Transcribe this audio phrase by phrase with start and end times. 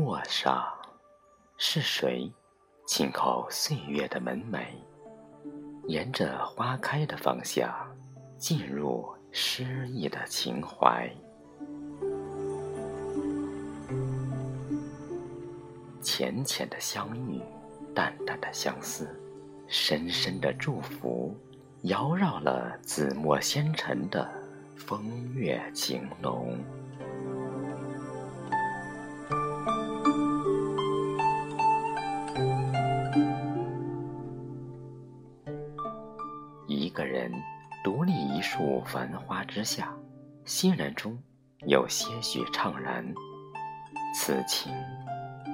[0.00, 0.66] 陌上，
[1.58, 2.32] 是谁
[2.86, 4.64] 轻叩岁月的门楣？
[5.88, 7.70] 沿着花开的方向，
[8.38, 11.06] 进入诗意的情怀。
[16.00, 17.38] 浅浅的相遇，
[17.94, 19.06] 淡淡的相思，
[19.68, 21.36] 深深的祝福，
[21.84, 24.26] 缭绕了紫陌纤尘的
[24.78, 26.58] 风月情浓。
[38.60, 39.90] 立一树繁花之下，
[40.44, 41.18] 欣然中
[41.66, 43.02] 有些许怅然。
[44.14, 44.70] 此情。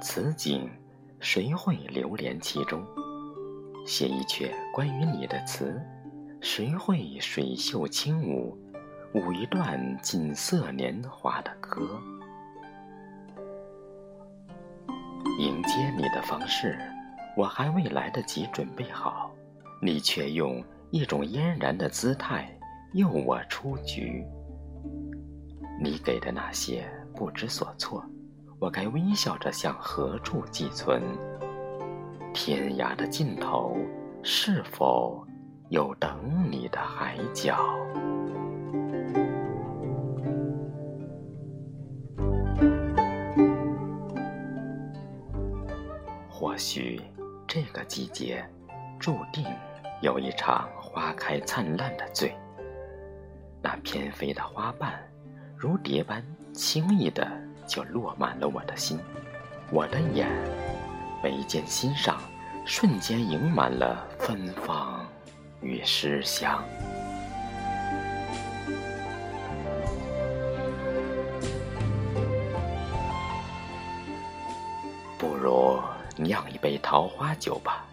[0.00, 0.68] 此景，
[1.20, 2.84] 谁会流连其中？
[3.86, 5.80] 写一阙关于你的词，
[6.40, 8.56] 谁会水袖轻舞，
[9.14, 12.00] 舞一段锦瑟年华的歌？
[15.38, 16.78] 迎接你的方式，
[17.36, 19.32] 我还未来得及准备好，
[19.80, 22.52] 你却用一种嫣然的姿态
[22.92, 24.24] 诱我出局。
[25.80, 28.04] 你给的那些不知所措。
[28.58, 31.02] 我该微笑着向何处寄存？
[32.32, 33.76] 天涯的尽头，
[34.22, 35.26] 是否
[35.68, 37.56] 有等你的海角？
[46.30, 47.00] 或许
[47.48, 48.44] 这个季节，
[49.00, 49.44] 注定
[50.02, 52.32] 有一场花开灿烂的醉。
[53.82, 54.92] 翩飞的花瓣，
[55.56, 57.26] 如蝶般轻易的。
[57.64, 58.98] 就落满了我的心，
[59.70, 60.28] 我的眼，
[61.22, 62.20] 眉间心上，
[62.66, 65.06] 瞬间盈满了芬芳
[65.62, 66.62] 与诗香。
[75.16, 75.80] 不如
[76.16, 77.86] 酿一杯桃花酒吧，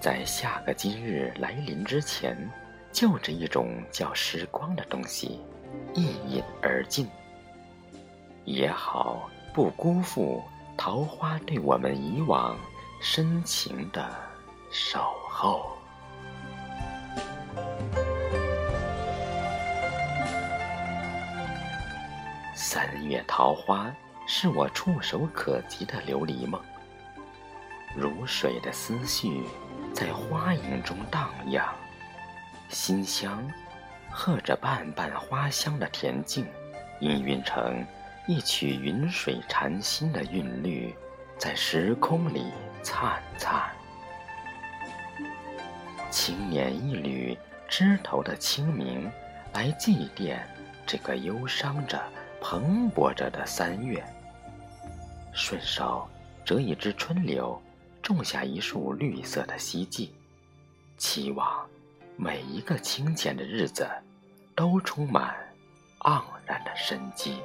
[0.00, 2.48] 在下个今日来临之前，
[2.92, 5.40] 就着一种叫时光的东西，
[5.94, 7.08] 一饮而尽。
[8.44, 10.42] 也好，不辜负
[10.76, 12.56] 桃花对我们以往
[13.00, 14.08] 深情的
[14.70, 15.70] 守候。
[22.54, 23.94] 三月桃花
[24.26, 26.60] 是我触手可及的琉璃梦，
[27.94, 29.44] 如水的思绪
[29.92, 31.74] 在花影中荡漾，
[32.68, 33.46] 馨香，
[34.10, 36.46] 和着瓣瓣花香的恬静，
[37.00, 37.84] 氤氲成。
[38.30, 40.94] 一曲云水禅心的韵律，
[41.38, 42.52] 在时空里
[42.82, 43.70] 灿灿。
[46.10, 47.34] 轻捻一缕
[47.70, 49.10] 枝头的清明，
[49.54, 50.40] 来祭奠
[50.86, 51.98] 这个忧伤着、
[52.38, 54.04] 蓬勃着的三月。
[55.32, 56.06] 顺手
[56.44, 57.58] 折一枝春柳，
[58.02, 60.12] 种下一束绿色的希冀，
[60.98, 61.66] 期望
[62.20, 63.88] 每一个清浅的日子，
[64.56, 65.36] 都充满
[66.00, 67.40] 盎然的生机。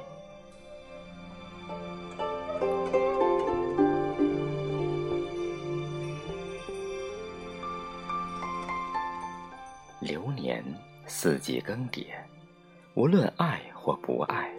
[10.00, 10.64] 流年
[11.06, 12.06] 四季更迭，
[12.94, 14.50] 无论爱或不爱，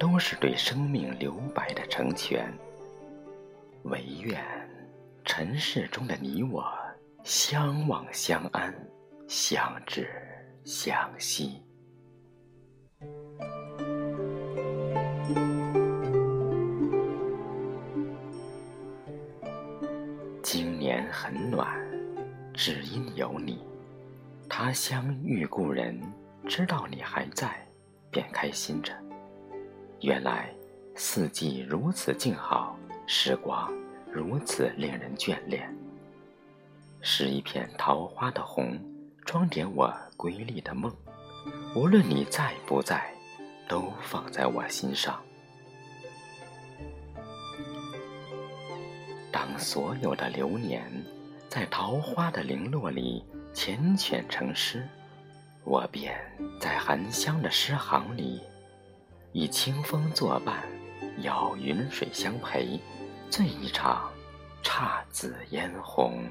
[0.00, 2.50] 都是对生命留白的成全。
[3.82, 4.42] 唯愿
[5.26, 6.64] 尘世中的你我，
[7.22, 8.74] 相望相安，
[9.34, 10.06] 相知
[10.62, 11.62] 相惜。
[20.42, 21.66] 今年很暖，
[22.52, 23.64] 只因有你。
[24.50, 25.98] 他乡遇故人，
[26.46, 27.66] 知道你还在，
[28.10, 28.92] 便开心着。
[30.02, 30.54] 原来
[30.94, 33.72] 四季如此静好，时光
[34.12, 35.74] 如此令人眷恋。
[37.00, 38.78] 是一片桃花的红，
[39.24, 40.94] 装点我瑰丽的梦。
[41.74, 43.12] 无论你在不在，
[43.68, 45.20] 都放在我心上。
[49.30, 50.84] 当所有的流年，
[51.48, 53.24] 在桃花的零落里。
[53.54, 54.88] 缱绻成诗，
[55.62, 56.18] 我便
[56.58, 58.40] 在含香的诗行里，
[59.32, 60.62] 以清风作伴，
[61.18, 62.80] 邀云水相陪，
[63.28, 64.10] 醉一场
[64.62, 66.24] 姹紫嫣红。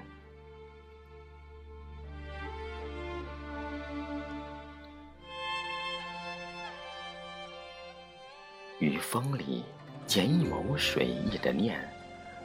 [8.81, 9.63] 于风里
[10.05, 11.79] 捡一抹水意的念，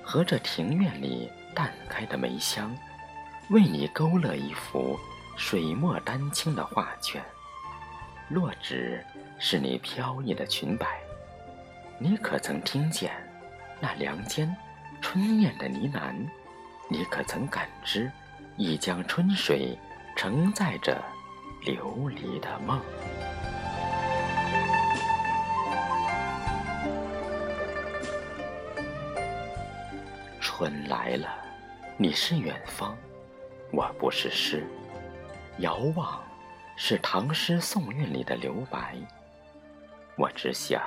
[0.02, 2.72] 和这庭院里淡开的梅香。
[3.48, 4.98] 为你勾勒一幅
[5.36, 7.22] 水墨丹青的画卷，
[8.28, 9.04] 落纸
[9.38, 11.00] 是你飘逸的裙摆，
[11.98, 13.12] 你可曾听见
[13.80, 14.54] 那梁间
[15.00, 16.14] 春燕的呢喃，
[16.90, 18.10] 你可曾感知？
[18.56, 19.78] 一江春水
[20.16, 21.02] 承载着
[21.64, 22.80] 流离的梦。
[30.58, 31.28] 春来了，
[31.98, 32.96] 你是远方，
[33.74, 34.66] 我不是诗。
[35.58, 36.18] 遥望，
[36.76, 38.96] 是唐诗宋韵里的留白。
[40.16, 40.82] 我只想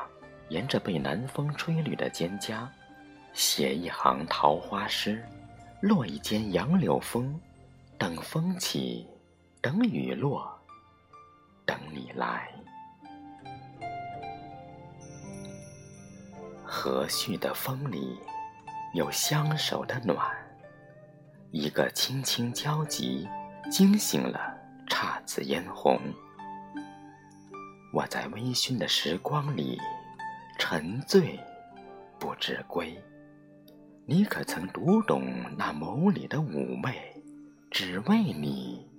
[0.48, 2.68] 沿着被南风吹绿的蒹葭，
[3.32, 5.24] 写一行桃花诗，
[5.82, 7.40] 落一间杨柳风，
[7.96, 9.08] 等风起，
[9.62, 10.52] 等雨落，
[11.64, 12.50] 等你来。
[16.64, 18.18] 和煦的风里。
[18.94, 20.18] 有相守的暖，
[21.52, 23.28] 一个轻轻交集，
[23.70, 24.40] 惊醒了
[24.90, 26.00] 姹紫嫣红。
[27.94, 29.78] 我在微醺的时光里
[30.58, 31.40] 沉醉，
[32.18, 33.00] 不知归。
[34.08, 35.24] 你可曾读懂
[35.56, 37.14] 那眸里的妩媚？
[37.70, 38.90] 只为你，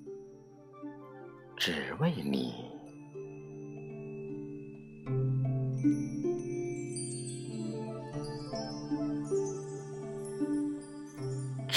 [1.56, 2.54] 只为你。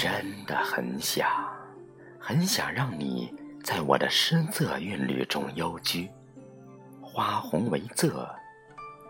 [0.04, 1.26] 真的很想，
[2.20, 6.10] 很想让你在我的诗仄韵律中幽居，
[7.00, 8.28] 花红为仄，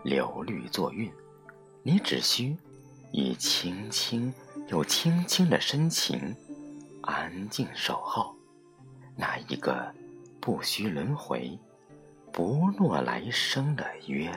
[0.05, 1.11] 柳绿作韵。
[1.83, 2.55] 你只需
[3.11, 4.33] 以轻轻
[4.69, 6.33] 又轻轻的深情，
[7.01, 8.33] 安静守候
[9.17, 9.93] 那一个
[10.39, 11.59] 不需轮回、
[12.31, 14.31] 不落来生的约。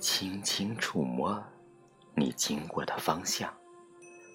[0.00, 1.42] 轻轻触摸
[2.14, 3.54] 你经过的方向，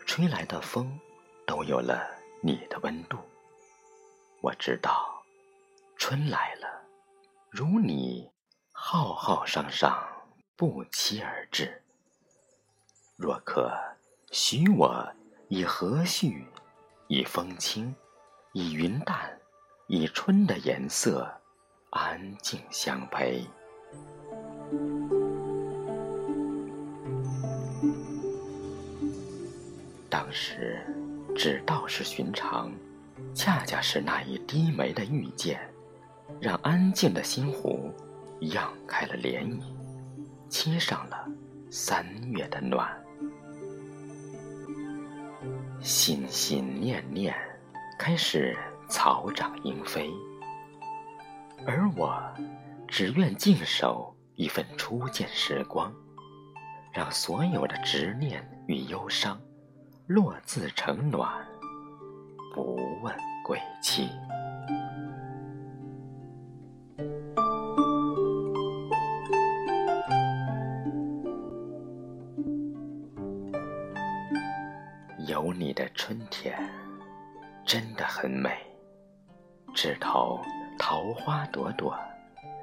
[0.06, 1.00] 吹来的风
[1.48, 2.08] 都有了
[2.42, 3.18] 你的温度。
[4.42, 5.24] 我知道，
[5.98, 6.68] 春来了，
[7.50, 8.32] 如你
[8.72, 10.08] 浩浩汤汤，
[10.56, 11.82] 不期而至。
[13.18, 13.76] 若可
[14.32, 15.12] 许我
[15.50, 16.46] 以和煦，
[17.08, 17.96] 以风轻，
[18.54, 19.36] 以云淡，
[19.88, 21.28] 以春的颜色，
[21.90, 23.44] 安静相陪。
[30.26, 30.84] 当时
[31.36, 32.72] 只道是寻常，
[33.36, 35.60] 恰恰是那一低眉的遇见，
[36.42, 37.94] 让安静的心湖
[38.40, 39.62] 漾开了涟漪，
[40.50, 41.28] 沏上了
[41.70, 42.92] 三月的暖。
[45.80, 47.36] 心心念念，
[48.00, 48.58] 开始
[48.90, 50.10] 草长莺飞，
[51.68, 52.20] 而我
[52.88, 55.94] 只愿静守一份初见时光，
[56.92, 59.40] 让所有的执念与忧伤。
[60.08, 61.44] 落自成暖，
[62.54, 63.12] 不问
[63.44, 64.08] 归期。
[75.28, 76.56] 有你的春天，
[77.66, 78.52] 真的很美。
[79.74, 80.40] 枝头
[80.78, 81.98] 桃花朵朵，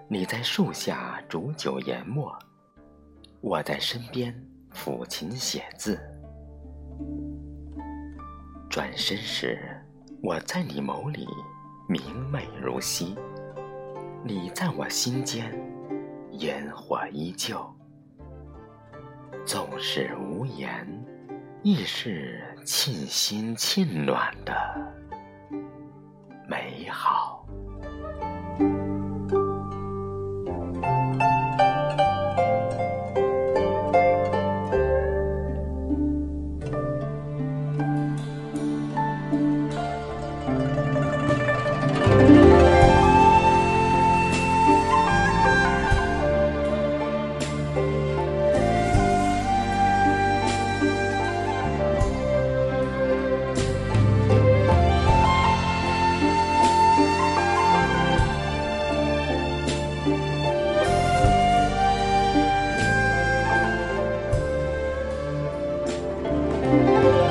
[0.06, 2.38] 你在树下煮酒研墨，
[3.40, 4.32] 我在身边
[4.72, 6.00] 抚琴写字。
[8.72, 9.58] 转身时，
[10.22, 11.28] 我在你眸里
[11.86, 13.14] 明媚如昔；
[14.24, 15.52] 你在我心间，
[16.38, 17.62] 烟火依旧。
[19.44, 20.88] 纵使无言，
[21.62, 24.54] 亦是沁心沁暖的
[26.48, 27.41] 美好。
[66.72, 67.21] Música